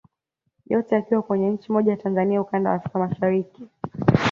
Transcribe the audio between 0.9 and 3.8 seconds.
yakiwa kwenye nchi moja ya Tanzania ukanda wa Afrika Mashariki